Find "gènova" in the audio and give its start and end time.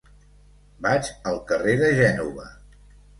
1.99-2.47